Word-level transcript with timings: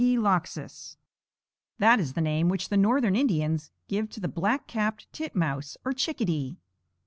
That 1.77 1.99
is 1.99 2.13
the 2.13 2.21
name 2.21 2.49
which 2.49 2.69
the 2.69 2.75
northern 2.75 3.15
Indians 3.15 3.69
give 3.87 4.09
to 4.09 4.19
the 4.19 4.27
black 4.27 4.65
capped 4.65 5.05
tit 5.13 5.35
mouse, 5.35 5.77
or 5.85 5.93
chickadee. 5.93 6.57